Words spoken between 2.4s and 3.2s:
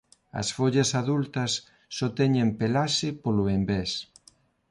pelaxe